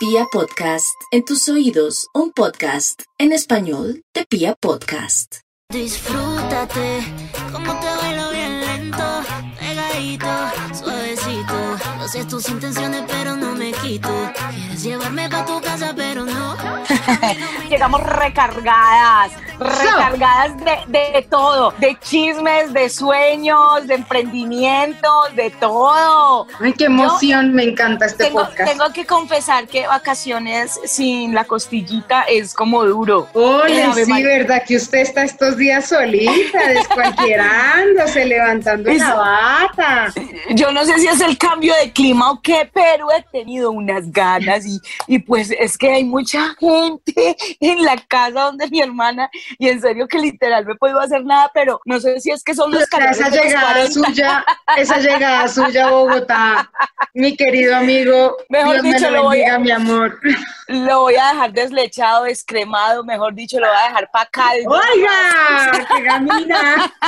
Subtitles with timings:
[0.00, 5.40] Pia Podcast, en tus oídos, un podcast en español de Pia Podcast.
[5.70, 7.00] Disfrútate,
[7.52, 9.22] como te bailo bien lento,
[9.58, 10.26] pegadito,
[12.10, 14.08] sé tus intenciones, pero no me quito.
[14.50, 16.56] Quieres llevarme pa' tu casa, pero no.
[17.70, 19.30] Llegamos recargadas,
[19.60, 20.52] recargadas
[20.88, 26.48] de, de todo, de chismes, de sueños, de emprendimientos, de todo.
[26.58, 28.70] Ay, qué emoción, me encanta este Tengo, podcast.
[28.72, 33.28] tengo que confesar que vacaciones sin la costillita es como duro.
[33.34, 34.26] Oye, sí, María.
[34.38, 34.62] ¿verdad?
[34.66, 40.12] Que usted está estos días solita, descualquierándose, levantando Es- la bata.
[40.50, 44.10] Yo no sé si es el cambio de clima o qué, pero he tenido unas
[44.10, 49.28] ganas y, y pues es que hay mucha gente en la casa donde mi hermana
[49.58, 52.42] y en serio que literal no he podido hacer nada, pero no sé si es
[52.42, 53.92] que son los calores esa llegada 40.
[53.92, 54.44] suya,
[54.78, 56.70] esa llegada suya a Bogotá,
[57.12, 60.18] mi querido amigo, Mejor Dios me dicho, lo voy a- mi amor.
[60.68, 64.70] Lo voy a dejar deslechado, descremado, mejor dicho, lo voy a dejar para caldo.
[64.70, 65.86] ¡Oiga!
[65.96, 66.92] ¡Qué gamina!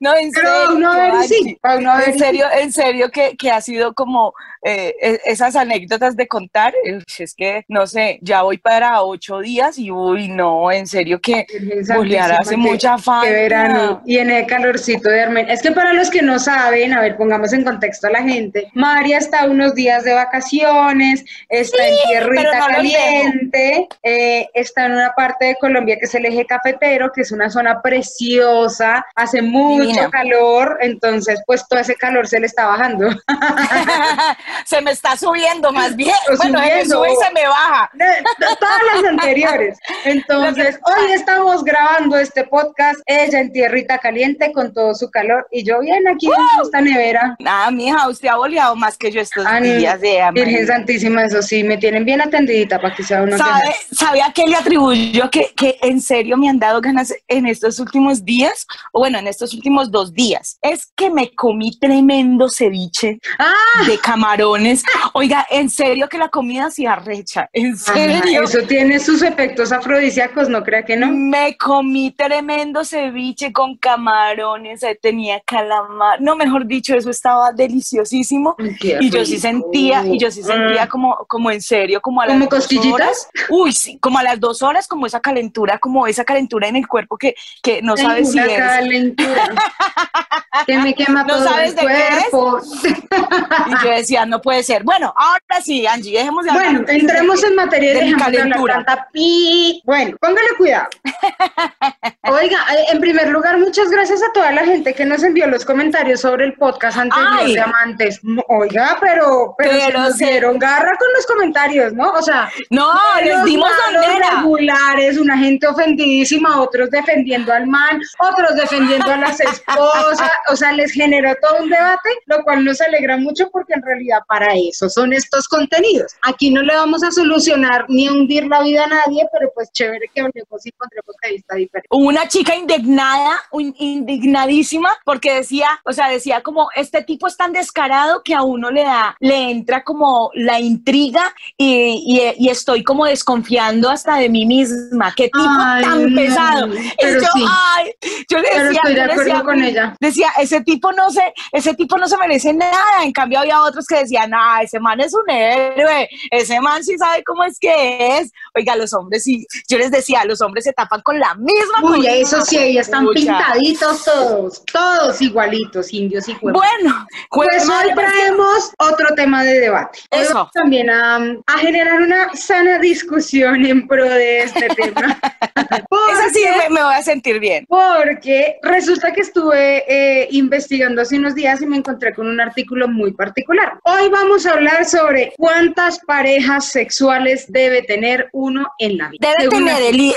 [0.00, 0.90] No, en Pero serio.
[0.90, 1.28] Angie.
[1.28, 6.16] sí, y En serio, en serio que, que ha sido como eh, e- esas anécdotas
[6.16, 6.74] de contar.
[6.84, 11.20] Uy, Es que, no sé, ya voy para ocho días y uy, no, en serio
[11.20, 11.46] que
[11.94, 13.30] bolear hace Santísima, mucha falta.
[13.30, 14.02] verano.
[14.06, 15.52] Y en el calorcito de Armenia.
[15.54, 18.70] Es que para los que no saben, a ver, pongamos en contexto a la gente.
[18.74, 25.12] María está unos días de vacaciones, está en tierrita no caliente, eh, está en una
[25.16, 29.82] parte de Colombia que es el eje cafetero, que es una zona preciosa, hace mucho
[29.82, 30.10] Divina.
[30.10, 33.08] calor, entonces pues todo ese calor se le está bajando.
[34.64, 36.14] se me está subiendo más bien.
[36.38, 36.96] Bueno, se me subiendo.
[36.96, 37.90] sube y se me baja.
[37.94, 39.78] De- de todas las anteriores.
[40.04, 45.64] Entonces, hoy estamos grabando este podcast, ella en tierrita caliente con todo su calor y
[45.64, 47.36] yo bien aquí en esta nevera.
[47.38, 51.42] Nada, mija, usted ha boleado más que yo estos Ah, días de Virgen Santísima, eso
[51.42, 55.30] sí, me tienen bien atendidita para que sea uno ¿Sabe, ¿Sabe a qué le atribuyo
[55.30, 58.66] que, que en serio me han dado ganas en estos últimos días?
[58.92, 60.58] O bueno, en estos últimos dos días.
[60.62, 63.05] Es que me comí tremendo ceviche
[63.38, 64.82] Ah, de camarones.
[65.12, 67.48] Oiga, en serio que la comida se arrecha.
[67.52, 68.42] En ajá, serio.
[68.44, 71.08] eso tiene sus efectos afrodisíacos, no crea que no.
[71.08, 78.56] Me comí tremendo ceviche con camarones, tenía calamar, no, mejor dicho, eso estaba deliciosísimo.
[78.80, 80.88] Qué Y yo sí sentía, y yo sí sentía Mm.
[80.88, 82.92] como, como en serio, como a las ¿Como cosquillitas?
[82.92, 83.28] horas.
[83.50, 86.86] Uy, sí, como a las dos horas, como esa calentura, como esa calentura en el
[86.86, 88.46] cuerpo que, que no sabes si es.
[88.56, 89.48] calentura
[90.66, 92.95] que me quema No todo sabes el de qué es.
[93.66, 94.82] Y yo decía, no puede ser.
[94.84, 96.64] Bueno, ahora sí, Angie, dejemos de hablar.
[96.72, 98.74] Bueno, entremos en materia de dejemos de hablar calentura.
[98.84, 99.82] tanta pi.
[99.84, 100.88] Bueno, póngale cuidado.
[102.22, 105.64] Oiga, eh, en primer lugar, muchas gracias a toda la gente que nos envió los
[105.64, 108.20] comentarios sobre el podcast anterior de Amantes.
[108.48, 110.24] Oiga, pero, pero, se nos sí.
[110.24, 112.10] dieron garra con los comentarios, ¿no?
[112.12, 112.92] O sea, No,
[113.24, 114.30] les dimos bandera.
[114.40, 120.72] regulares, una gente ofendidísima, otros defendiendo al man, otros defendiendo a las esposas, o sea,
[120.72, 124.88] les generó todo un debate, lo cual nos alegra mucho porque en realidad para eso
[124.88, 126.12] son estos contenidos.
[126.22, 129.70] Aquí no le vamos a solucionar ni a hundir la vida a nadie, pero pues
[129.72, 131.88] chévere que hablemos y encontremos ahí está diferente.
[131.90, 133.40] Hubo una chica indignada,
[133.78, 138.70] indignadísima, porque decía, o sea, decía como, este tipo es tan descarado que a uno
[138.70, 144.28] le da, le entra como la intriga y, y- y estoy como desconfiando hasta de
[144.28, 145.12] mí misma.
[145.16, 146.68] Qué tipo Ay, tan no, pesado.
[147.00, 147.44] pero yo, sí.
[147.48, 147.92] ay,
[148.28, 149.96] yo le Pero decía, estoy de yo le acuerdo decía, con ella.
[150.00, 152.75] Decía, ese tipo no se, ese tipo no se merece nada.
[153.02, 156.96] En cambio había otros que decían, ah, ese man es un héroe, ese man sí
[156.98, 158.32] sabe cómo es que es.
[158.54, 162.06] Oiga, los hombres sí, yo les decía, los hombres se tapan con la misma Uy,
[162.06, 166.62] eso sí, ahí están pintaditos todos, todos igualitos, indios y huevos.
[166.62, 170.00] Bueno, Pues pues, hoy traemos otro tema de debate.
[170.10, 170.34] Eso.
[170.34, 171.16] vamos también a,
[171.46, 175.18] a generar una sana discusión en pro de este tema.
[175.54, 177.66] esa sí Porque- me, me voy a sentir bien.
[177.68, 182.65] Porque resulta que estuve eh, investigando hace unos días y me encontré con un artículo
[182.70, 183.78] muy particular.
[183.84, 189.28] Hoy vamos a hablar sobre cuántas parejas sexuales debe tener uno en la vida.
[189.28, 190.14] Debe Según tener la- el,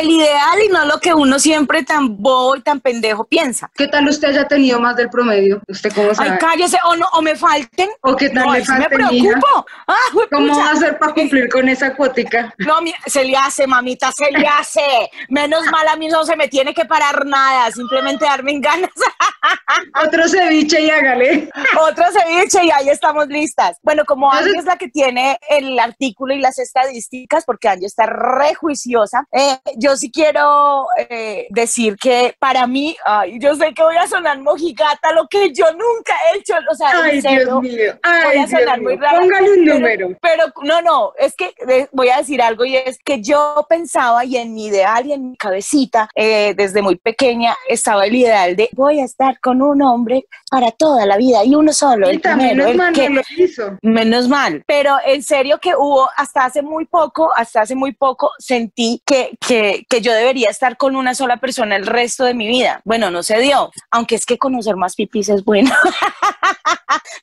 [0.00, 3.70] el ideal y no lo que uno siempre tan bobo y tan pendejo piensa.
[3.74, 5.62] ¿Qué tal usted haya tenido más del promedio?
[5.68, 6.30] ¿Usted cómo sabe?
[6.30, 7.88] Ay, cállese, o no, o me falten.
[8.02, 9.28] ¿O qué tal No, le me falten, mija?
[9.38, 9.66] preocupo.
[9.86, 9.94] Ah,
[10.30, 12.52] ¿Cómo va a hacer para cumplir con esa cuótica?
[12.58, 14.82] No, se le hace, mamita, se le hace.
[15.28, 18.90] Menos mal a mí no se me tiene que parar nada, simplemente darme en ganas.
[20.06, 21.48] Otro ceviche y hágale.
[21.84, 23.76] Otro ceviche y ahí estamos listas.
[23.82, 28.06] Bueno, como Angie es la que tiene el artículo y las estadísticas, porque Angie está
[28.06, 33.82] re juiciosa, eh, yo sí quiero eh, decir que para mí, ay, yo sé que
[33.82, 37.98] voy a sonar mojigata, lo que yo nunca he hecho, o sea, Ay, Dios mío.
[38.02, 39.20] voy a Dios sonar muy rara.
[39.20, 40.08] Póngale un pero- número.
[40.22, 44.24] Pero, no, no, es que eh, voy a decir algo y es que yo pensaba
[44.24, 48.56] y en mi ideal y en mi cabecita, eh, desde muy pequeña, estaba el ideal
[48.56, 52.20] de voy a estar con un hombre para toda la vida y uno solo, el
[52.20, 53.76] primero, el mal que- no lo hizo.
[53.82, 58.30] Menos mal, pero en serio que hubo hasta hace muy poco, hasta hace muy poco
[58.38, 62.46] sentí que, que, que yo debería estar con una sola persona el resto de mi
[62.46, 62.80] vida.
[62.84, 65.72] Bueno, no se dio, aunque es que conocer más pipis es bueno.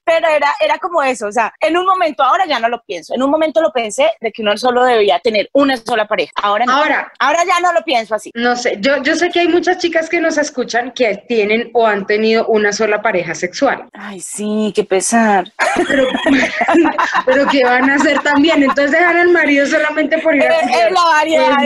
[0.04, 3.14] pero era, era como eso, o sea, en un momento, ahora ya no lo pienso,
[3.14, 6.66] en un momento lo pensé de que uno solo debía tener una sola pareja, ahora
[6.66, 6.74] no.
[6.74, 8.32] Ahora, Ahora ya no lo pienso así.
[8.34, 11.86] no sé, yo, yo sé que hay muchas chicas que nos escuchan que tienen o
[11.88, 15.52] han tenido una sola pareja sexual, Ay, sí, qué pesar.
[15.88, 16.08] pero,
[17.26, 18.64] pero ¿qué van a hacer también?
[18.64, 20.88] Entonces dejan al marido solamente por ir a Eh, culiar.
[20.88, 21.66] eh, la variedad Pues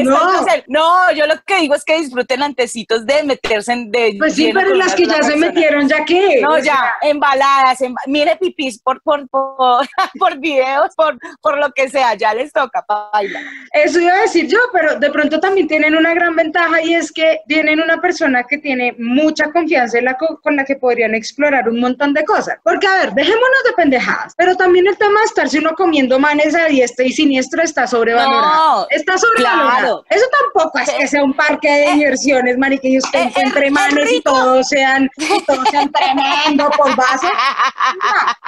[0.58, 1.06] es no.
[1.08, 4.52] no, yo lo que digo es que disfruten antecitos de meterse en de Pues sí,
[4.54, 6.42] pero las que ya se metieron, ¿ya qué?
[6.42, 9.86] No, O ya, sea, embaladas, emba- mire pipis por, por, por,
[10.20, 12.84] por videos, por, por lo que sea, ya les toca,
[13.14, 13.40] baila.
[13.72, 17.12] Eso iba a decir yo, pero de pronto también tienen una gran ventaja y es
[17.12, 21.14] que tienen una persona que tiene mucha confianza en la co- con la que podrían
[21.14, 22.58] explorar un montón de cosas.
[22.64, 26.56] Porque, a ver, dejémonos de pendejadas, pero también el tema de estarse uno comiendo manes
[26.56, 28.82] a diestra y siniestra está sobrevalorado.
[28.82, 30.04] No, está sobrevalorado.
[30.04, 30.06] claro.
[30.10, 33.72] Eso tampoco es que sea un parque de diversiones, marica, y usted eh, entre es
[33.72, 36.96] manes y todos sean, y todos sean tremendo por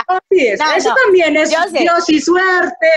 [0.09, 1.49] No, Eso no, también es.
[1.49, 2.87] Dios y suerte,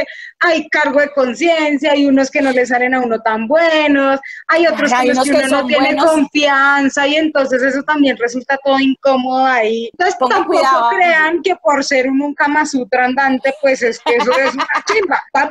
[0.41, 4.67] hay cargo de conciencia, hay unos que no le salen a uno tan buenos, hay
[4.67, 6.11] otros Hay unos que uno no tiene buenos.
[6.11, 9.91] confianza y entonces eso también resulta todo incómodo ahí.
[9.93, 10.91] Entonces tampoco cuidado.
[10.91, 14.67] crean que por ser un, un Kama Sutra andante, pues es que eso es una
[14.87, 15.23] chimba.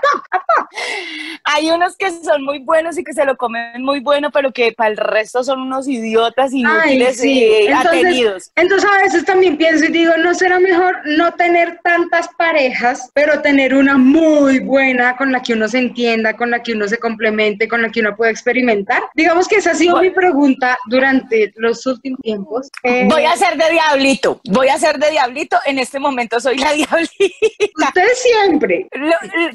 [1.45, 4.71] Hay unos que son muy buenos y que se lo comen muy bueno, pero que
[4.73, 7.39] para el resto son unos idiotas Ay, inútiles sí.
[7.39, 8.51] y Entonces, atenidos.
[8.55, 13.41] entonces a veces también pienso y digo, ¿no será mejor no tener tantas parejas, pero
[13.41, 16.97] tener una muy buena con la que uno se entienda, con la que uno se
[16.97, 19.01] complemente, con la que uno pueda experimentar?
[19.15, 22.69] Digamos que esa ha sido mi pregunta durante los últimos tiempos.
[22.83, 26.57] Eh, Voy a ser de diablito, voy a ser de diablito, en este momento soy
[26.57, 27.87] la diablita.
[27.87, 28.87] Usted siempre.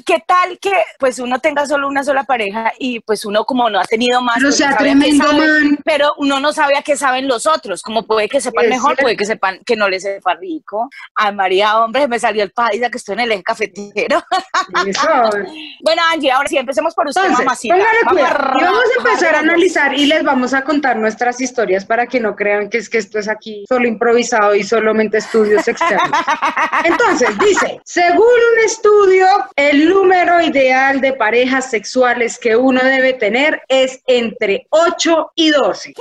[0.05, 3.79] ¿Qué tal que pues uno tenga solo una sola pareja y pues uno como no
[3.79, 5.79] ha tenido más, Pero pues, sea tremendo sabe, man.
[5.83, 8.89] pero uno no sabe a qué saben los otros, como puede que sepan Es mejor,
[8.91, 9.01] cierto.
[9.03, 10.89] puede que sepan que no les sepa rico.
[11.15, 14.23] Ay María, hombre, me salió el país que estoy en el eje cafetero.
[14.87, 15.07] Eso.
[15.83, 17.75] bueno, Angie, ahora sí, empecemos por usted, Entonces, mamacita.
[17.75, 18.59] Vamos cuidado.
[18.59, 22.19] Y vamos a empezar a analizar y les vamos a contar nuestras historias para que
[22.19, 26.09] no crean que es que esto es aquí solo improvisado y solamente estudios externos.
[26.83, 33.61] Entonces, dice, según un estudio, el número ideal de parejas sexuales que uno debe tener
[33.67, 35.93] es entre 8 y 12.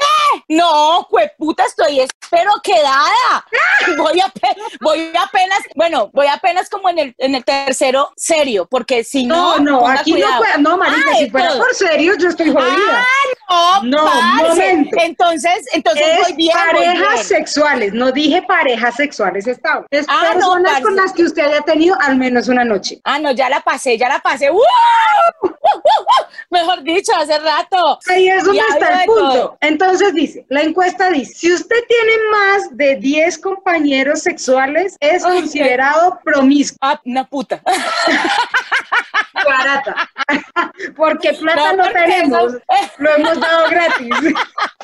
[0.48, 1.06] No,
[1.36, 3.44] puta, estoy espero quedada.
[3.98, 9.04] Voy, ape- voy apenas, bueno, voy apenas como en el, en el tercero serio, porque
[9.04, 10.42] si No, no, no, aquí cuidado.
[10.58, 11.58] no no, marica, Ay, si fuera todo.
[11.58, 12.98] por serio, yo estoy jodida.
[13.00, 13.04] Ah,
[13.48, 14.96] no, No, momento.
[15.00, 17.24] Entonces, entonces es voy bien, voy parejas bien.
[17.24, 19.86] sexuales, no dije parejas sexuales estables.
[19.90, 23.00] Es Ah, personas con las que usted haya tenido al menos una noche.
[23.04, 24.50] Ah, no, ya la pasé, ya la pasé.
[24.50, 24.56] ¡Uh!
[24.56, 26.24] ¡Uh, uh, uh!
[26.50, 27.98] Mejor dicho, hace rato.
[28.08, 29.28] Ahí es donde está el punto.
[29.30, 29.58] todo.
[29.60, 35.40] Entonces dice, la encuesta dice, si usted tiene más de 10 compañeros sexuales, es Ay,
[35.40, 37.60] considerado promiscuo, Ah, una puta.
[39.44, 40.10] barata.
[40.96, 42.62] Porque plata No, no, porque tenemos, eso-
[42.98, 44.10] lo hemos dado gratis.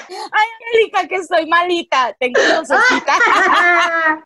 [0.09, 2.15] Ay, Angélica, que estoy malita.
[2.19, 3.19] Tengo tosecita.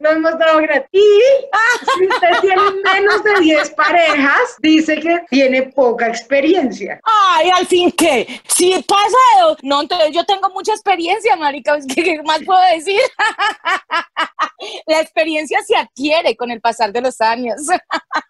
[0.01, 0.89] lo hemos dado gratis.
[0.93, 7.01] Y si usted tiene menos de 10 parejas, dice que tiene poca experiencia.
[7.05, 8.41] Ay, al fin qué.
[8.49, 11.77] Si pasa de- No, entonces yo tengo mucha experiencia, marica.
[11.95, 13.01] ¿Qué, qué más puedo decir?
[14.87, 17.61] La experiencia se adquiere con el pasar de los años.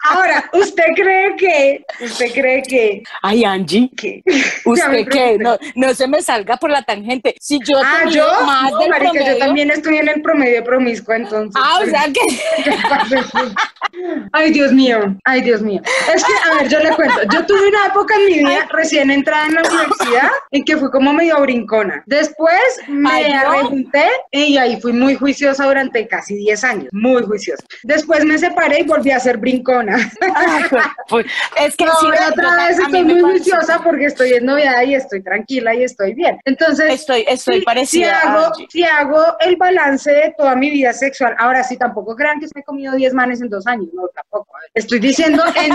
[0.05, 3.91] Ahora, ¿usted cree que, usted cree que, Ay, Angie.
[3.97, 5.39] que, me ¿Usted qué?
[5.39, 7.35] No, no se me salga por la tangente.
[7.41, 10.64] Si yo Ah, yo, más no, del marica, yo promedio- también estoy en el promedio
[10.64, 11.61] promiscuo, entonces.
[11.62, 12.21] Ah, o sea que...
[14.33, 15.81] Ay, Dios mío, ay, Dios mío.
[16.12, 19.11] Es que, a ver, yo le cuento, yo tuve una época en mi vida recién
[19.11, 22.03] entrada en la universidad en que fui como medio brincona.
[22.07, 23.38] Después me Ay, ¿no?
[23.50, 27.62] arrejunté y ahí fui muy juiciosa durante casi 10 años, muy juiciosa.
[27.85, 29.97] Después me separé y volví a ser brincona.
[30.35, 30.64] Ay,
[31.09, 31.26] pues,
[31.61, 35.74] es que No, otra vez estoy muy juiciosa porque estoy en novedad y estoy tranquila
[35.76, 36.38] y estoy bien.
[36.45, 38.21] Entonces, Estoy, estoy si- parecida.
[38.21, 42.40] Si hago, si hago el balance de toda mi vida sexual, ahora sí, tampoco crean
[42.40, 44.52] que me he comido 10 manes en dos años, no, tampoco.
[44.75, 45.73] Estoy diciendo en,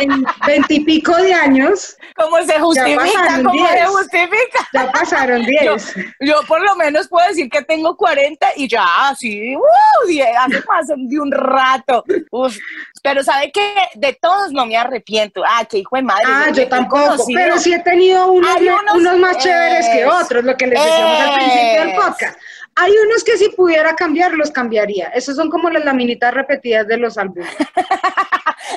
[0.12, 3.42] en 20 y pico de años, ¿Cómo se justifica?
[3.42, 3.86] ¿Cómo se 10.
[3.88, 4.68] justifica?
[4.72, 5.94] Ya pasaron 10.
[6.20, 8.86] Yo por lo menos puedo decir que tengo 40 y ya,
[9.18, 12.04] sí, uh, die- hace más de un rato.
[12.30, 12.56] Uf,
[13.02, 15.42] pero sabe que de todos no me arrepiento.
[15.46, 16.24] Ah, qué hijo de madre.
[16.26, 20.44] Ah, yo tampoco, conocido- pero sí he tenido unos, unos- unos más chéveres que otros,
[20.44, 22.38] lo que les decíamos al principio del podcast.
[22.74, 25.08] Hay unos que si pudiera cambiar, los cambiaría.
[25.08, 27.50] Esos son como las laminitas repetidas de los álbumes.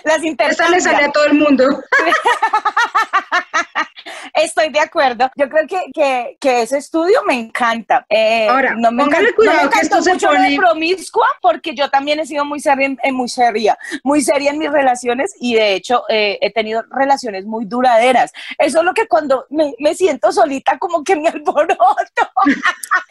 [0.03, 0.81] Las Esta le intercambian.
[0.81, 1.65] sale a todo el mundo.
[4.33, 5.29] Estoy de acuerdo.
[5.35, 8.05] Yo creo que, que, que ese estudio me encanta.
[8.09, 11.73] Eh, Ahora, no me encanta- cuidado no me que esto se mucho pone- promiscua porque
[11.75, 15.33] yo también he sido muy seria, en- eh, muy seria, muy seria en mis relaciones
[15.39, 18.31] y de hecho eh, he tenido relaciones muy duraderas.
[18.57, 21.75] Eso es lo que cuando me, me siento solita como que me alboroto.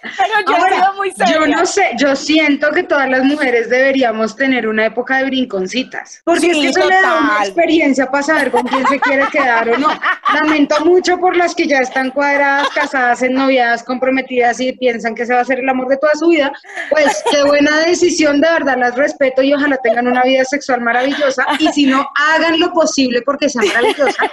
[0.02, 1.34] Pero yo he Ahora, sido muy seria.
[1.34, 6.20] yo no sé, yo siento que todas las mujeres deberíamos tener una época de brinconcitas.
[6.24, 9.24] Porque Sí, es que eso le da una experiencia para saber con quién se quiere
[9.32, 9.88] quedar o no.
[10.34, 15.32] Lamento mucho por las que ya están cuadradas, casadas, ennoviadas, comprometidas y piensan que se
[15.32, 16.52] va a hacer el amor de toda su vida.
[16.90, 21.46] Pues qué buena decisión, de verdad las respeto y ojalá tengan una vida sexual maravillosa.
[21.58, 24.24] Y si no, hagan lo posible porque sea maravillosa.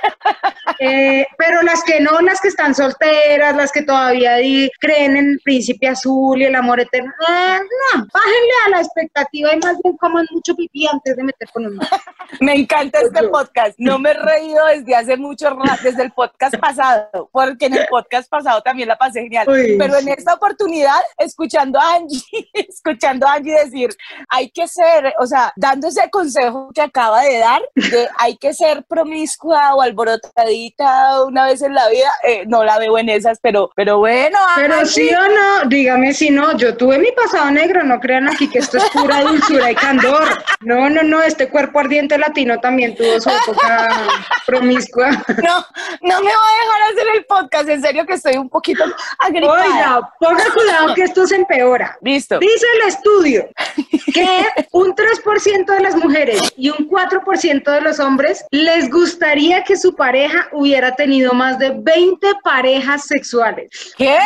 [0.80, 4.38] Eh, pero las que no, las que están solteras, las que todavía
[4.80, 7.60] creen en el príncipe azul y el amor eterno, eh,
[7.94, 11.68] no, bájenle a la expectativa y más bien coman mucho pipí antes de meter con
[11.68, 11.80] un.
[12.40, 13.76] Me encanta este podcast.
[13.78, 17.88] No me he reído desde hace mucho rato, desde el podcast pasado, porque en el
[17.88, 19.48] podcast pasado también la pasé genial.
[19.48, 22.22] Uy, Pero en esta oportunidad, escuchando a Angie,
[22.54, 23.90] escuchando a Angie decir,
[24.30, 28.54] hay que ser, o sea, dando ese consejo que acaba de dar, de hay que
[28.54, 33.40] ser promiscua o alborotadita una vez en la vida, eh, no la veo en esas,
[33.42, 37.52] pero, pero bueno, Pero Angie, sí o no, dígame si no, yo tuve mi pasado
[37.52, 40.44] negro, no crean aquí que esto es pura dulzura y candor.
[40.62, 43.88] No, no, no, este cuerpo ardiente latino también tuvo su época
[44.46, 45.12] promiscua.
[45.44, 45.66] no,
[46.02, 48.84] no me voy a dejar hacer el podcast, en serio que estoy un poquito
[49.20, 49.64] agripada.
[49.64, 51.98] Oiga, ponga cuidado que esto se empeora.
[52.02, 52.40] Listo.
[52.40, 53.50] Dice el estudio
[54.14, 59.78] que un 3% de las mujeres y un 4% de los hombres les gustaría que
[59.78, 63.94] su pareja hubiera tenido más de 20 parejas sexuales.
[63.98, 64.18] ¿Qué?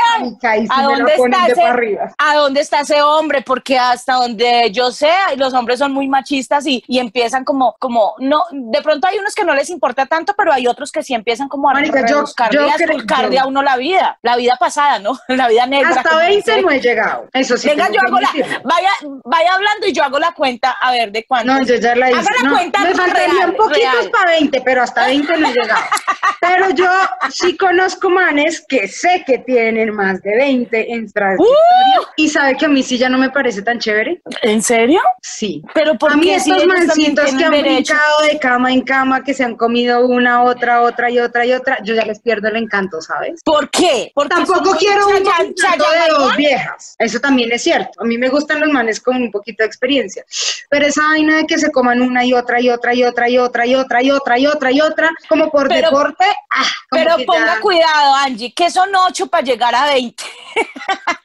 [0.41, 2.13] Ay, ¿A me dónde, está ese, arriba.
[2.17, 3.41] ¿A dónde está ese hombre?
[3.41, 8.15] Porque hasta donde yo sé, los hombres son muy machistas y, y empiezan como, como,
[8.19, 11.13] no, de pronto hay unos que no les importa tanto, pero hay otros que sí
[11.13, 14.35] empiezan como a Marica, yo- yo a creo- esculcarle yo- a uno la vida, la
[14.35, 15.17] vida pasada, ¿no?
[15.27, 15.89] La vida negra.
[15.89, 16.61] Hasta como 20 dice.
[16.61, 17.27] no he llegado.
[17.33, 17.69] Eso sí.
[17.69, 18.29] Venga, yo hago la,
[18.63, 18.89] vaya,
[19.23, 21.53] vaya hablando y yo hago la cuenta a ver de cuánto.
[21.53, 22.19] No, yo ya la hice.
[22.19, 25.53] Haga la No, cuenta me faltarían real, poquitos para 20, pero hasta 20 no he
[25.53, 25.81] llegado.
[26.47, 26.85] Pero yo
[27.31, 31.51] sí conozco manes que sé que tienen más de 20 en trayectoria.
[31.51, 32.03] ¡Uh!
[32.17, 34.21] Y sabe que a mí sí ya no me parece tan chévere.
[34.41, 34.99] ¿En serio?
[35.21, 35.63] Sí.
[35.73, 37.93] Pero ¿por a mí si estos mancitos que han derecho?
[37.93, 41.53] brincado de cama en cama, que se han comido una, otra, otra y otra y
[41.53, 43.41] otra, yo ya les pierdo el encanto, ¿sabes?
[43.43, 44.11] ¿Por qué?
[44.13, 46.95] Porque Tampoco quiero un chayan- de dos viejas.
[46.99, 48.01] Eso también es cierto.
[48.01, 50.23] A mí me gustan los manes con un poquito de experiencia.
[50.69, 53.37] Pero esa vaina de que se coman una y otra y otra y otra y
[53.37, 57.15] otra y otra y otra y otra y otra, como por Pero- deporte, ah, Pero
[57.25, 60.23] ponga ya, cuidado, Angie, que son ocho para llegar a 20.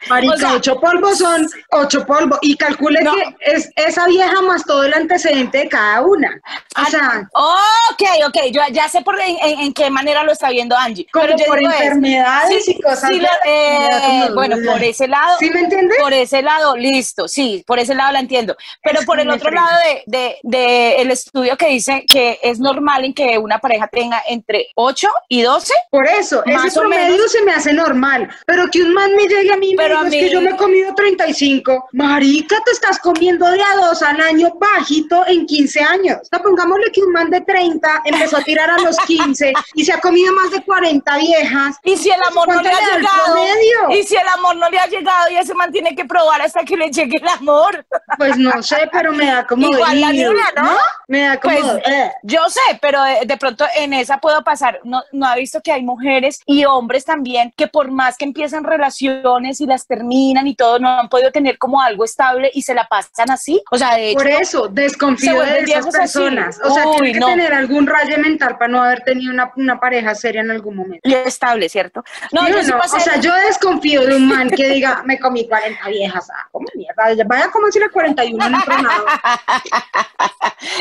[0.08, 2.38] Marica, o sea- ocho polvos son ocho polvos.
[2.42, 3.14] Y calcule No.
[3.14, 6.40] que es esa vieja más todo el antecedente de cada una.
[6.80, 10.50] O sea, Ok, ok, yo ya sé por en, en- en qué manera lo está
[10.50, 11.06] viendo Angie.
[11.12, 13.08] como pero yo por es, enfermedades y cosas.
[13.10, 15.94] sí, lo- eh, bueno, por ese lado, ¿Sí me entiende?
[16.00, 18.56] por ese lado, listo, sí, por ese lado la entiendo.
[18.82, 19.64] Pero Es por el otro frena.
[19.66, 23.86] lado de, de- de el estudio que dice que es normal en que una pareja
[23.88, 24.68] tenga entre
[25.00, 27.32] 8 y 12, Por eso, Más ese promedio menos.
[27.32, 28.28] se me hace normal.
[28.46, 30.50] Pero que un man me llegue a mí y me diga, es que yo me
[30.50, 31.88] he comido 35.
[31.92, 36.18] Marica, te estás comiendo de a dos al año bajito en 15 años.
[36.22, 39.84] O sea, pongámosle que un man de 30 empezó a tirar a los 15 y
[39.84, 41.76] se ha comido más de 40 viejas.
[41.84, 44.78] y si el amor no ¿Cuánto le ha llegado, y si el amor no le
[44.78, 47.86] ha llegado y ese man tiene que probar hasta que le llegue el amor.
[48.18, 50.76] Pues no sé, pero me da como Igual la niña, ¿no?
[51.08, 51.56] Me da como...
[51.56, 52.12] Pues, eh.
[52.22, 54.80] Yo sé, pero de, de pronto en esa puedo pasar.
[54.90, 58.64] No, no ha visto que hay mujeres y hombres también que por más que empiezan
[58.64, 62.74] relaciones y las terminan y todo, no han podido tener como algo estable y se
[62.74, 63.62] la pasan así.
[63.70, 65.98] O sea, de hecho, Por eso, desconfío de esas así.
[65.98, 66.60] personas.
[66.64, 67.26] O sea, Uy, tiene que no.
[67.28, 71.08] tener algún rayo mental para no haber tenido una, una pareja seria en algún momento.
[71.08, 72.02] y estable, ¿cierto?
[72.32, 72.78] No, ¿Sí yo o sí no?
[72.78, 72.96] pasé.
[72.96, 76.28] O sea, yo desconfío de un man que diga, me comí 40 viejas.
[76.30, 77.24] Ah, ¿cómo mierda?
[77.26, 78.58] Vaya como si la 41 no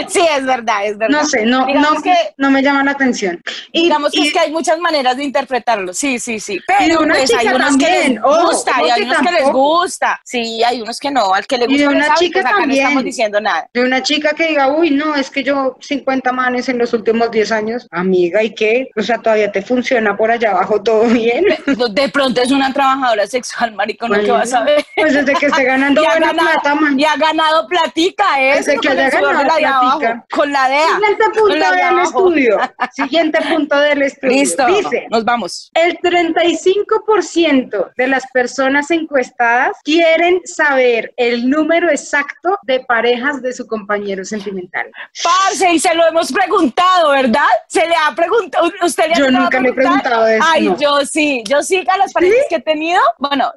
[0.07, 1.19] sí, es verdad, es verdad.
[1.21, 3.41] No sé, no, Digamos no, que no me llama la atención.
[3.71, 5.93] Y digamos que y- es que hay muchas maneras de interpretarlo.
[5.93, 6.59] Sí, sí, sí.
[6.67, 10.21] Pero de pues, hay unos que les gusta y hay que unos que les gusta.
[10.23, 11.33] Sí, hay unos que no.
[11.33, 12.81] Al que le Y de gusta, una sabe, chica pues no también.
[12.83, 13.69] estamos diciendo nada.
[13.73, 17.31] De una chica que diga, uy, no, es que yo 50 manes en los últimos
[17.31, 18.89] 10 años, amiga, ¿y qué?
[18.95, 21.45] O sea, todavía te funciona por allá abajo todo bien.
[21.91, 24.15] De pronto es una trabajadora sexual, marico, ¿no?
[24.15, 24.85] ¿Qué Bueno, vas a ver?
[24.95, 26.99] Pues desde que esté ganando buena ganado, plata, man.
[26.99, 28.55] y ha ganado platica, ¿eh?
[28.57, 30.25] Desde que haya de ganado la de abajo, platica.
[30.31, 30.87] con la DEA.
[30.95, 32.03] Siguiente punto de del abajo.
[32.03, 32.59] estudio.
[32.93, 34.33] Siguiente punto del estudio.
[34.35, 35.71] Listo, Dice, nos vamos.
[35.73, 43.67] el 35% de las personas encuestadas quieren saber el número exacto de parejas de su
[43.67, 44.89] compañero sentimental.
[45.23, 47.45] Parce, y se lo hemos preguntado, ¿verdad?
[47.67, 50.77] Se le ha preguntado, ¿usted le ha Yo nunca le he preguntado eso, Ay, no.
[50.79, 53.51] yo sí, yo sí a las parejas que he tenido, bueno,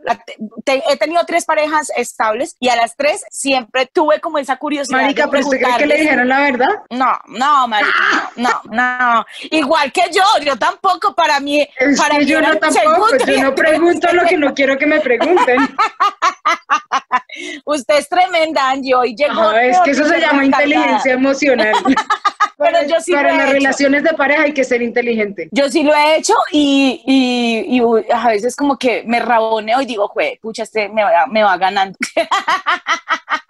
[0.65, 5.01] te- he tenido tres parejas estables y a las tres siempre tuve como esa curiosidad
[5.03, 6.69] Marica, de pero usted cree que le dijeron la verdad?
[6.91, 9.27] No, no, marica, no, no, no.
[9.51, 13.55] Igual que yo, yo tampoco para mí, Es para mí yo no tampoco, yo no
[13.55, 15.59] pregunto lo que no quiero que me pregunten.
[17.65, 19.41] Usted es tremenda, Angie, hoy llegó.
[19.41, 21.75] Ajá, es que eso se llama inteligencia emocional.
[22.59, 23.53] Pero Para- yo sí Para lo he las hecho.
[23.55, 25.49] relaciones de pareja hay que ser inteligente.
[25.51, 27.81] Yo sí lo he hecho y, y,
[28.13, 31.57] a veces como que me raboneo y digo, jue, pucha, este me va, me va
[31.57, 31.99] ganando.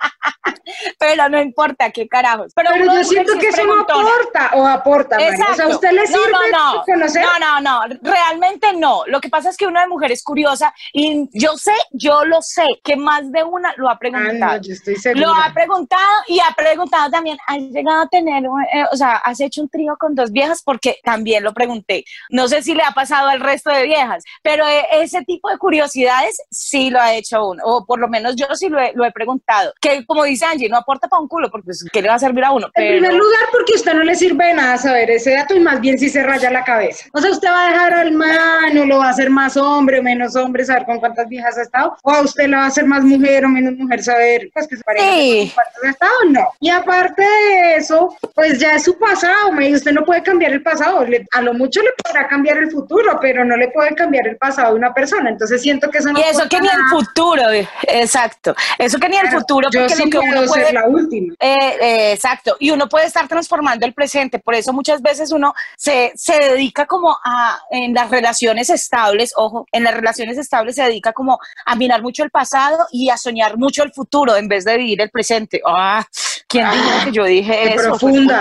[0.98, 2.52] Pero no importa, qué carajos.
[2.54, 5.16] Pero, Pero yo siento que eso no aporta o aporta.
[5.16, 5.28] Mari.
[5.32, 5.62] O sea, Exacto.
[5.62, 6.20] ¿a usted le sirve
[6.52, 7.24] no, no, conocer?
[7.40, 9.02] no, no, no, realmente no.
[9.06, 12.42] Lo que pasa es que una de mujer es curiosa y yo sé, yo lo
[12.42, 14.56] sé, que más de una lo ha Ah, preguntado.
[14.56, 15.26] no, yo estoy segura.
[15.26, 19.40] Lo ha preguntado y ha preguntado también, ¿has llegado a tener, eh, o sea, has
[19.40, 20.62] hecho un trío con dos viejas?
[20.64, 22.04] Porque también lo pregunté.
[22.30, 25.58] No sé si le ha pasado al resto de viejas, pero eh, ese tipo de
[25.58, 29.04] curiosidades sí lo ha hecho uno, o por lo menos yo sí lo he, lo
[29.04, 29.72] he preguntado.
[29.80, 32.18] Que como dice Angie, no aporta para un culo, porque pues, ¿qué le va a
[32.18, 32.68] servir a uno?
[32.74, 35.60] En primer lugar, porque a usted no le sirve de nada saber ese dato y
[35.60, 37.06] más bien si se raya la cabeza.
[37.12, 39.98] O sea, usted va a dejar al man o lo va a hacer más hombre
[40.00, 42.66] o menos hombre saber con cuántas viejas ha estado, o a usted le va a
[42.66, 45.52] hacer más mujer o menos mujer saber pues que se pareja Sí.
[45.54, 46.48] con cuántas ha estado, no.
[46.60, 50.52] Y aparte de eso, pues ya es su pasado, me dice, usted no puede cambiar
[50.52, 53.94] el pasado, le- a lo mucho le podrá cambiar el futuro, pero no le puede
[53.94, 55.30] cambiar el pasado de una persona.
[55.30, 57.42] Entonces siento que eso no Y eso que ni el futuro,
[57.88, 58.54] exacto.
[58.78, 61.34] Eso que ni el futuro, yo porque sí lo que puedo puede ser la última.
[61.38, 65.54] Eh, eh, exacto, y uno puede estar transformando el presente, por eso muchas veces uno
[65.76, 70.82] se, se dedica como a, en las relaciones estables, ojo, en las relaciones estables se
[70.84, 74.64] dedica como a mirar mucho el pasado y a soñar mucho el futuro en vez
[74.64, 75.60] de vivir el presente.
[75.66, 76.04] Ah,
[76.52, 77.82] ¿quién dijo que yo dije Qué eso?
[77.88, 78.40] profunda.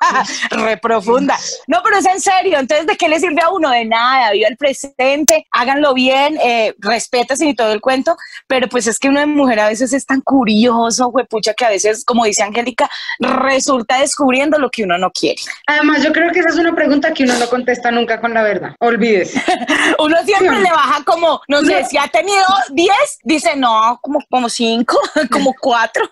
[0.50, 1.36] Re profunda.
[1.66, 3.70] No, pero es en serio, entonces, ¿de qué le sirve a uno?
[3.70, 8.16] De nada, viva el presente, háganlo bien, eh, respétese y todo el cuento,
[8.46, 12.04] pero pues es que de mujer a veces es tan curioso, pucha, que a veces,
[12.04, 12.88] como dice Angélica,
[13.18, 15.40] resulta descubriendo lo que uno no quiere.
[15.66, 18.42] Además, yo creo que esa es una pregunta que uno no contesta nunca con la
[18.42, 18.70] verdad.
[18.80, 19.42] Olvídese.
[19.98, 20.62] Uno siempre Sí.
[20.62, 21.88] le baja como, no sé, No.
[21.88, 22.92] si ha tenido 10,
[23.22, 24.98] dice, no, como, como 5,
[25.32, 26.04] como 4.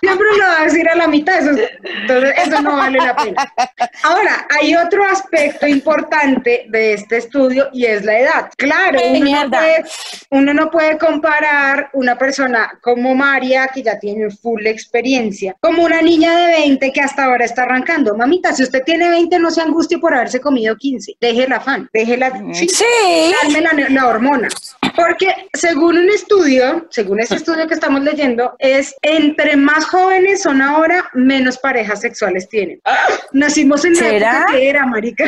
[0.00, 1.50] Siempre lo va a decir a la mitad, eso,
[2.00, 3.52] entonces eso no vale la pena.
[4.02, 8.50] Ahora, hay otro aspecto importante de este estudio y es la edad.
[8.56, 9.84] Claro, uno no, puede,
[10.30, 16.00] uno no puede comparar una persona como María, que ya tiene full experiencia, como una
[16.02, 18.16] niña de 20 que hasta ahora está arrancando.
[18.16, 21.16] Mamita, si usted tiene 20, no se angustie por haberse comido 15.
[21.20, 22.30] Deje el afán, deje la...
[22.52, 22.84] sí, Sí.
[23.40, 24.48] calme la, la hormona.
[24.96, 30.53] Porque según un estudio, según ese estudio que estamos leyendo, es entre más jóvenes son
[30.62, 32.80] ahora, menos parejas sexuales tienen.
[33.32, 34.30] Nacimos en la ¿Será?
[34.38, 35.24] época que era, marica.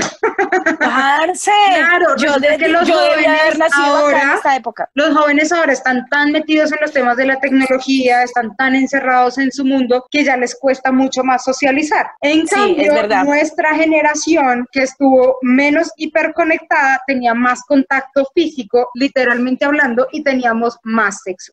[0.79, 1.51] Parce.
[1.77, 3.27] Claro, yo, resulta de, que los yo jóvenes
[3.75, 4.91] ahora- en esta época.
[4.95, 9.39] Los jóvenes ahora están tan metidos en los temas de la tecnología, están tan encerrados
[9.39, 12.11] en su mundo que ya les cuesta mucho más socializar.
[12.21, 20.09] En Sí, cambio, nuestra generación que estuvo menos hiperconectada tenía más contacto físico, literalmente hablando,
[20.13, 21.53] y teníamos más sexo.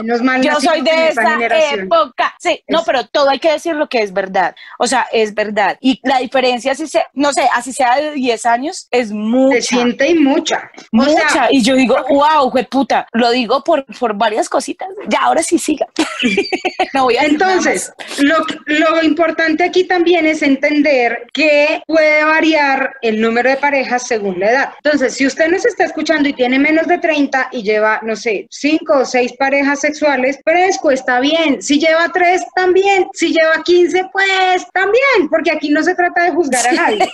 [0.00, 1.80] Menos mal Yo soy de en esa generación.
[1.80, 2.34] época.
[2.38, 4.54] Sí, no, Pero todo hay que decir lo que es verdad.
[4.78, 5.76] O sea, es verdad.
[5.80, 9.56] Y la diferencia, si se, no sé, así sea de 10 años, es mucha.
[9.56, 10.70] Se siente y mucha.
[10.92, 11.28] O Mucha.
[11.28, 14.88] sea, y yo digo, wow, puta, lo digo por, por varias cositas.
[15.08, 15.86] Ya, ahora sí siga.
[16.94, 23.20] no voy a Entonces, lo, lo importante aquí también es entender que puede variar el
[23.20, 24.72] número de parejas según la edad.
[24.82, 28.46] Entonces, si usted nos está escuchando y tiene menos de 30 y lleva, no sé,
[28.50, 31.62] cinco o seis parejas sexuales, fresco, está bien.
[31.62, 32.71] Si lleva tres, también.
[33.12, 37.08] Si lleva 15, pues también, porque aquí no se trata de juzgar a nadie.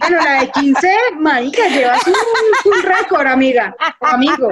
[0.00, 4.50] bueno, la de 15, marica, llevas un, un récord, amiga, o amigo.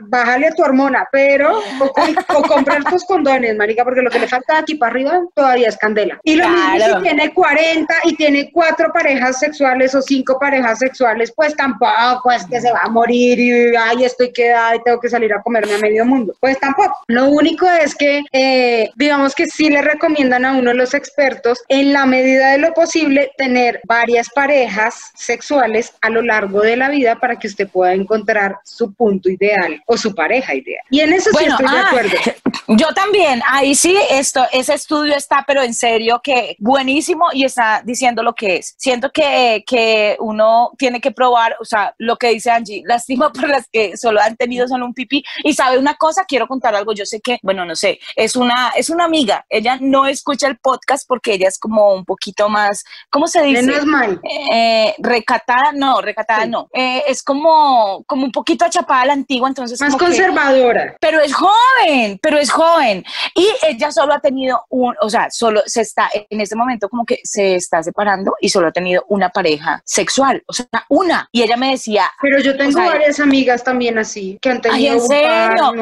[0.00, 4.54] bájale a tu hormona, pero, o, comprar tus condones, marica, porque lo que le falta
[4.54, 6.18] de aquí para arriba todavía es candela.
[6.24, 11.32] Y lo mismo si tiene 40 y tiene cuatro parejas sexuales o cinco parejas sexuales,
[11.34, 15.08] pues tampoco es que se va a morir y ay, estoy quedada y tengo que
[15.08, 16.34] salir a comerme a medio mundo.
[16.40, 16.96] Pues tampoco.
[17.08, 21.92] Lo único es que, eh, digamos que sí le recomiendan a uno los expertos, en
[21.92, 27.16] la medida de lo posible, tener varias parejas sexuales a lo largo de la vida
[27.16, 30.82] para que usted pueda encontrar su punto ideal o su pareja ideal.
[30.90, 32.16] Y en eso sí estoy de ah, acuerdo.
[32.68, 37.82] Yo también, ahí sí, esto, ese estudio está, pero en serio que buenísimo y está
[37.84, 38.74] diciendo lo que es.
[38.78, 43.48] Siento que, que uno tiene que probar, o sea, lo que dice Angie, lástima por
[43.48, 45.24] las que solo han tenido solo un pipí.
[45.44, 48.72] Y sabe una cosa, quiero contar algo, yo sé que, bueno, no sé, es una,
[48.76, 52.84] es una amiga, ella no escucha el podcast porque ella es como un poquito más,
[53.10, 53.62] ¿cómo se dice?
[53.62, 54.20] Menos mal.
[54.52, 59.48] Eh, recatada, no, recatada no, eh, es como, como un poquito achapada a la antigua,
[59.48, 59.80] entonces.
[59.80, 60.96] Más conservadora.
[61.00, 63.04] pero es joven, pero es joven.
[63.34, 67.04] Y ella solo ha tenido un, o sea, solo se está, en este momento como
[67.04, 71.28] que se está separando y solo ha tenido una pareja sexual, o sea, una.
[71.32, 72.10] Y ella me decía.
[72.20, 75.72] Pero yo tengo varias amigas también así, que han tenido ¿en serio?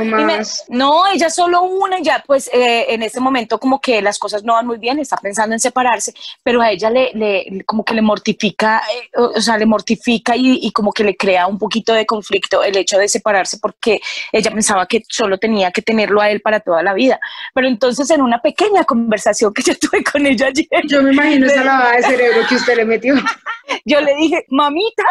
[0.68, 4.52] no, ella solo una, ya pues eh, en este momento como que las cosas no
[4.52, 8.02] van muy bien, está pensando en separarse, pero a ella le, le como que le
[8.02, 12.04] mortifica, eh, o sea, le mortifica y, y como que le crea un poquito de
[12.04, 14.00] conflicto el hecho de separarse porque
[14.32, 17.20] ella pensaba que solo tenía que tenerlo a él para toda la vida.
[17.54, 20.66] Pero entonces en una pequeña conversación que yo tuve con ella ayer.
[20.88, 23.14] Yo me imagino esa lavada de cerebro que usted le metió.
[23.84, 25.04] yo le dije, mamita,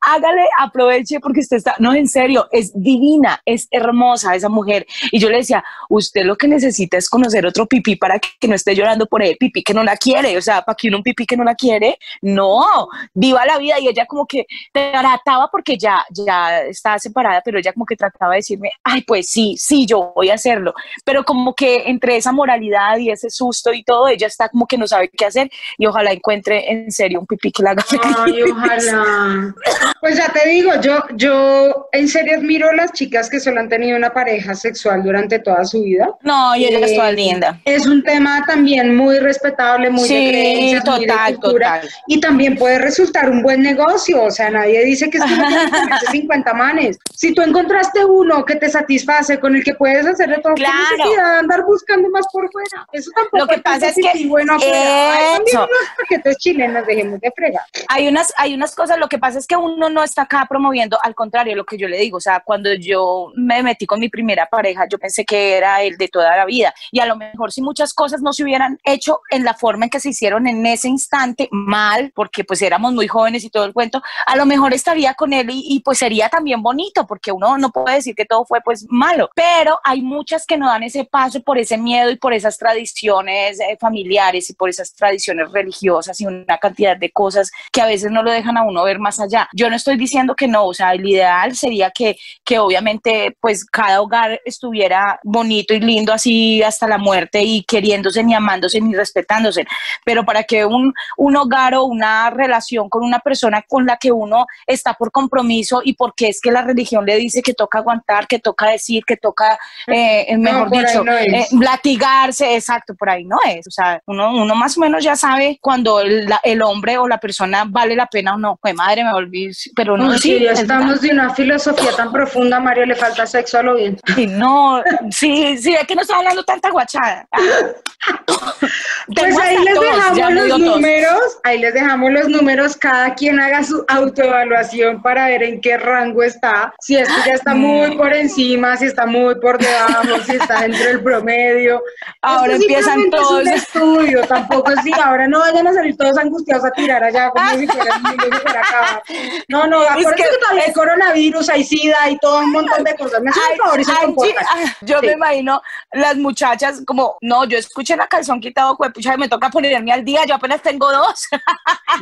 [0.00, 4.86] hágale, aproveche porque usted está, no, en serio, es divina, es hermosa esa mujer.
[5.10, 8.54] Y yo le decía, usted lo que necesita es conocer otro pipí para que no
[8.54, 11.02] esté llorando por el pipí que no la quiere, o sea, para que uno un
[11.02, 13.78] pipí que no la quiere, no, viva la vida.
[13.78, 18.32] Y ella como que trataba porque ya, ya estaba separada, pero ella como que trataba
[18.32, 20.74] de decirme, ay, pues sí, sí, yo voy a hacerlo.
[21.04, 24.78] Pero como que entre esa moralidad y ese susto y todo, ella está como que
[24.78, 27.84] no sabe qué hacer y ojalá encuentre en serio un pipí que la haga.
[28.24, 29.54] Ay, ojalá.
[30.00, 33.68] Pues ya te digo, yo, yo en serio admiro a las chicas que solo han
[33.68, 36.08] tenido una pareja sexual durante toda su vida.
[36.22, 37.60] No, y ella es toda linda.
[37.64, 41.88] Es un tema también muy respetable, muy de creencias, total, muy Total.
[42.06, 44.22] Y también puede resultar un buen negocio.
[44.22, 46.98] O sea, nadie dice que es como 50 manes.
[47.14, 50.74] Si tú encontraste uno que te satisface, con el que puedes hacer de todo, claro.
[50.96, 52.86] necesidad andar buscando más por fuera.
[52.92, 57.62] Eso tampoco Lo que pasa es que bueno Hay unos paquetes chilenos, dejemos de fregar.
[57.88, 60.98] Hay unas, hay unas cosas, lo que pasa es que uno no está acá promoviendo,
[61.02, 64.08] al contrario, lo que yo le digo, o sea, cuando yo me metí con mi
[64.08, 67.52] primera pareja, yo pensé que era el de toda la vida y a lo mejor
[67.52, 70.64] si muchas cosas no se hubieran hecho en la forma en que se hicieron en
[70.66, 74.72] ese instante, mal, porque pues éramos muy jóvenes y todo el cuento, a lo mejor
[74.74, 78.44] estaría con él y, pues sería también bonito, porque uno no puede decir que todo
[78.44, 82.16] fue pues malo, pero hay muchas que no dan ese paso por ese miedo y
[82.16, 87.50] por esas tradiciones eh, familiares y por esas tradiciones religiosas y una cantidad de cosas
[87.72, 89.48] que a veces no lo dejan a uno ver más allá.
[89.52, 93.64] Yo no estoy diciendo que no, o sea, el ideal sería que, que obviamente pues
[93.64, 98.94] cada hogar estuviera bonito y lindo así hasta la muerte y queriéndose ni amándose ni
[98.94, 99.64] respetándose,
[100.04, 104.12] pero para que un, un hogar o una relación con una persona con la que
[104.12, 108.26] uno está por compromiso y porque es que la religión le dice que toca aguantar,
[108.26, 113.66] que toca decir, que toca, eh, mejor dicho, eh, latigarse, exacto, por ahí no es,
[113.66, 117.18] o sea, uno, uno más o menos ya sabe cuando el, el hombre o la
[117.18, 120.16] persona vale la pena o no, pues madre, me volví pero no.
[120.18, 123.98] sí, estamos de una filosofía tan profunda, Mario, le falta sexo a lo bien.
[124.14, 127.26] Sí, no, sí, sí, es que no está hablando tanta guachada.
[129.14, 133.84] pues ahí les dejamos los números, ahí les dejamos los números, cada quien haga su
[133.88, 138.76] autoevaluación para ver en qué rango está, si es que ya está muy por encima,
[138.76, 141.82] si está muy por debajo, si está entre el promedio.
[142.22, 143.40] Ahora empiezan todos.
[143.40, 147.30] Es un estudio, tampoco sí, ahora no vayan a salir todos angustiados a tirar allá
[147.30, 149.02] como si fuera, si fuera acá.
[149.48, 152.94] No, no, acuérdense que, que, todavía hay coronavirus, hay sida y todo un montón de
[152.94, 153.20] cosas.
[153.22, 155.60] Me favor y se ah, Yo me imagino
[155.92, 160.24] las muchachas como, no, yo escuché la calzón quitado, pucha, me toca ponerme al día,
[160.26, 161.28] yo apenas tengo dos.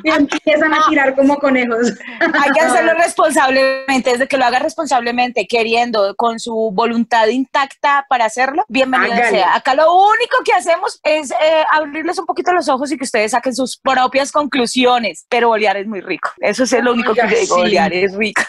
[0.05, 1.93] Y empiezan a tirar como conejos.
[2.21, 8.27] Hay que hacerlo responsablemente, desde que lo haga responsablemente, queriendo, con su voluntad intacta para
[8.27, 9.55] hacerlo, bienvenido sea.
[9.55, 13.31] Acá lo único que hacemos es eh, abrirles un poquito los ojos y que ustedes
[13.31, 16.31] saquen sus propias conclusiones, pero bolear es muy rico.
[16.39, 18.43] Eso es lo único que googlear es rico.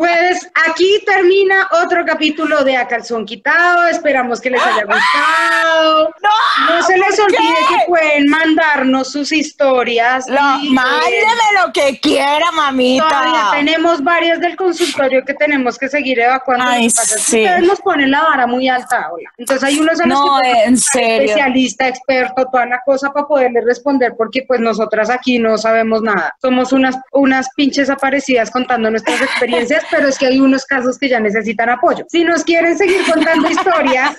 [0.00, 3.86] Pues aquí termina otro capítulo de A Calzón Quitado.
[3.86, 6.08] Esperamos que les haya gustado.
[6.22, 7.74] No, No se les ¿por olvide qué?
[7.74, 10.26] que pueden mandarnos sus historias.
[10.26, 13.06] Lo, y, mándeme lo que quiera, mamita.
[13.10, 16.64] Todavía tenemos varias del consultorio que tenemos que seguir evacuando.
[16.66, 17.44] Ay, pasa sí.
[17.44, 19.30] Ustedes nos ponen la vara muy alta, hola.
[19.36, 21.20] Entonces hay unos a los No, que en serio.
[21.28, 26.34] especialista, experto, toda la cosa para poderle responder, porque pues nosotras aquí no sabemos nada.
[26.40, 31.08] Somos unas, unas pinches aparecidas contando nuestras experiencias, pero es que hay unos casos que
[31.08, 32.04] ya necesitan apoyo.
[32.08, 34.16] Si nos quieren seguir contando historias,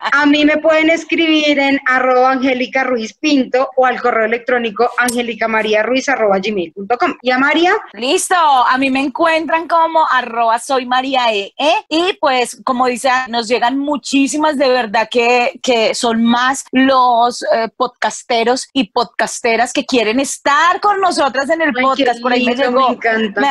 [0.00, 6.08] a mí me pueden escribir en arroba Angélica Ruiz Pinto o al correo electrónico angelicamariaruiz
[6.08, 7.14] arroba gmail.com.
[7.22, 11.52] Y a María, Listo, a mí me encuentran como arroba soy María E.
[11.58, 17.42] E, y pues como dice, nos llegan muchísimas de verdad que, que son más los
[17.42, 22.20] eh, podcasteros y podcasteras que quieren estar con nosotras en el Ay, podcast.
[22.20, 22.98] Por ahí lindo,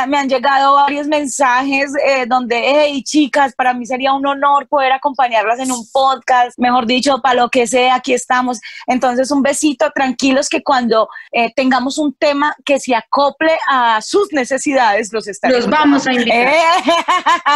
[0.07, 4.91] me han llegado varios mensajes eh, donde, hey chicas, para mí sería un honor poder
[4.91, 8.59] acompañarlas en un podcast, mejor dicho, para lo que sea, aquí estamos.
[8.87, 14.31] Entonces, un besito, tranquilos que cuando eh, tengamos un tema que se acople a sus
[14.31, 15.65] necesidades, los estaremos.
[15.65, 16.37] Los vamos a invitar.
[16.37, 16.61] Eh,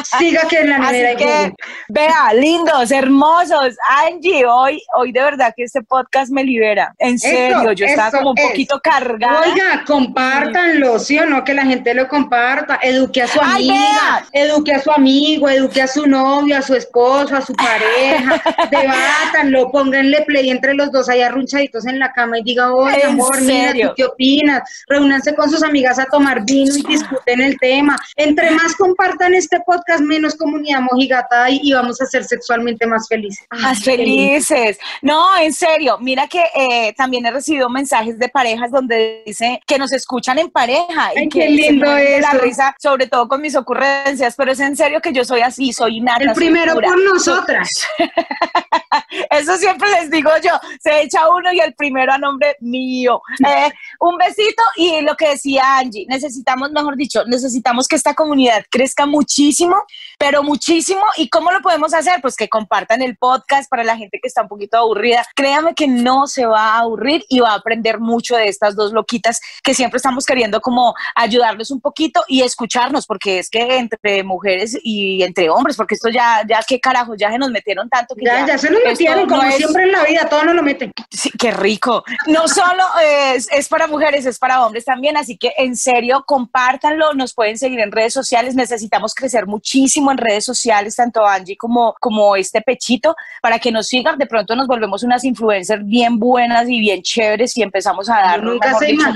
[0.19, 1.53] siga que en la Así que,
[1.89, 3.75] vea, lindos, hermosos.
[4.05, 6.93] Angie, hoy, hoy de verdad que este podcast me libera.
[6.99, 8.47] En serio, yo estaba como un es.
[8.47, 9.41] poquito cargada.
[9.41, 11.43] Oiga, compártanlo, ¿sí o no?
[11.43, 12.79] Que la gente lo comparta.
[12.81, 16.75] Eduque a su Ay, amiga, eduque a su amigo, eduque a su novio, a su
[16.75, 18.41] esposo, a su pareja.
[18.69, 23.11] Debátanlo, pónganle play entre los dos ahí arrunchaditos en la cama y diga, oye, ¿En
[23.11, 23.73] amor, mira?
[23.73, 24.83] ¿tú qué opinas?
[24.87, 27.97] Reúnanse con sus amigas a tomar vino y discuten el tema.
[28.15, 33.07] Entre más compartan este podcast, menos comunidad mojigata hay y vamos a ser sexualmente más
[33.07, 33.45] felices.
[33.51, 34.79] Más Ay, felices.
[35.01, 35.97] No, en serio.
[35.99, 40.49] Mira que eh, también he recibido mensajes de parejas donde dice que nos escuchan en
[40.49, 44.35] pareja y Ay, que qué lindo de la risa, sobre todo con mis ocurrencias.
[44.35, 46.23] Pero es en serio que yo soy así, soy nata.
[46.23, 47.69] El primero por nosotras.
[49.29, 53.21] Eso siempre les digo yo, se echa uno y el primero a nombre mío.
[53.45, 58.63] Eh, un besito y lo que decía Angie, necesitamos, mejor dicho, necesitamos que esta comunidad
[58.69, 59.83] crezca muchísimo,
[60.17, 61.01] pero muchísimo.
[61.17, 62.21] ¿Y cómo lo podemos hacer?
[62.21, 65.25] Pues que compartan el podcast para la gente que está un poquito aburrida.
[65.35, 68.91] Créame que no se va a aburrir y va a aprender mucho de estas dos
[68.93, 74.23] loquitas que siempre estamos queriendo como ayudarles un poquito y escucharnos, porque es que entre
[74.23, 78.15] mujeres y entre hombres, porque esto ya, ya qué carajo, ya se nos metieron tanto
[78.15, 80.55] que Ya, ya se nos metieron, no como es- siempre en la vida, todo nos
[80.55, 80.91] lo meten.
[81.09, 82.03] Sí, qué rico.
[82.27, 87.13] No solo es, es para mujeres, es para hombres también, así que en serio, compártanlo,
[87.13, 91.95] nos pueden seguir en redes sociales, necesitamos crecer muchísimo en redes sociales, tanto Angie como,
[91.99, 96.69] como este pechito, para que nos sigan, de pronto nos volvemos unas influencers bien buenas
[96.69, 98.41] y bien chéveres y empezamos a dar,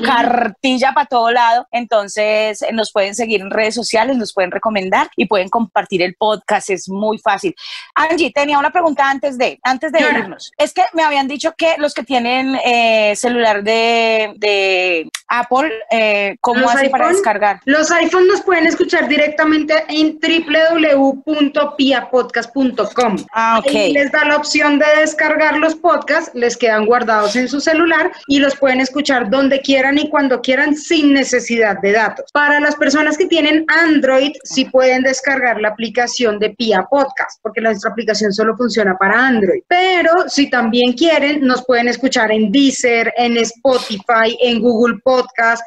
[0.04, 5.10] cartilla para todo lado, entonces eh, nos pueden seguir en redes sociales, nos pueden recomendar
[5.16, 7.56] y pueden compartir el podcast, es muy fácil.
[7.96, 10.52] Angie, tenía una pregunta antes de, antes de irnos.
[10.58, 16.36] Es que me habían dicho que los que tienen eh, celular de, de Apple, eh,
[16.42, 17.14] ¿cómo ¿Los para iPhone?
[17.14, 17.60] descargar?
[17.66, 23.18] Los iPhones nos pueden escuchar directamente en www.piapodcast.com.
[23.34, 23.68] Ah, ok.
[23.68, 28.12] Ahí les da la opción de descargar los podcasts, les quedan guardados en su celular
[28.28, 32.26] y los pueden escuchar donde quieran y cuando quieran sin necesidad de datos.
[32.34, 37.62] Para las personas que tienen Android, sí pueden descargar la aplicación de Pia Podcast, porque
[37.62, 39.62] nuestra aplicación solo funciona para Android.
[39.68, 45.19] Pero si también quieren, nos pueden escuchar en Deezer, en Spotify, en Google Podcast.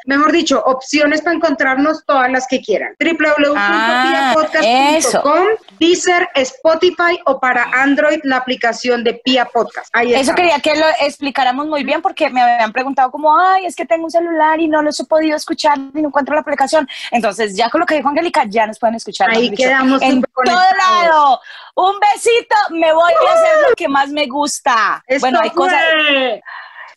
[0.06, 2.94] Mejor dicho, opciones para encontrarnos todas las que quieran.
[3.56, 5.46] Ah, www.piapodcast.com,
[5.78, 9.88] Deezer, Spotify o para Android la aplicación de Pia Podcast.
[9.92, 13.76] Ahí Eso quería que lo explicáramos muy bien porque me habían preguntado como, ay, es
[13.76, 16.88] que tengo un celular y no los he podido escuchar y no encuentro la aplicación.
[17.10, 19.30] Entonces, ya con lo que dijo Angélica, ya nos pueden escuchar.
[19.30, 21.40] Ahí dicho, quedamos en todo lado.
[21.74, 25.02] Un besito, me voy a hacer lo que más me gusta.
[25.06, 25.82] Esto bueno, hay cosas...
[25.94, 26.42] fue- ¡A calzón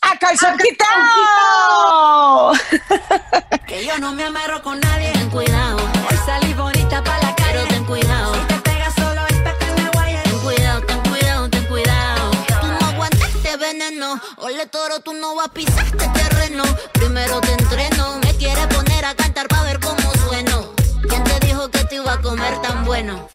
[0.06, 2.54] ¡A calzón quitado!
[3.68, 5.78] Que yo no me amarro con nadie, ten cuidado.
[5.78, 8.34] Hoy salí bonita pa' la calle, ten cuidado.
[8.36, 10.24] Si te pegas solo es pa' que me guayes.
[10.24, 12.32] Ten cuidado, ten cuidado, ten cuidado.
[12.62, 14.22] Tú no aguantaste veneno.
[14.38, 16.64] Ole toro, tú no vas a pisar este terreno.
[16.94, 18.20] Primero te entreno.
[18.24, 20.74] Me quieres poner a cantar pa' ver cómo sueno.
[21.10, 23.28] ¿Quién te dijo que te iba a comer tan bueno?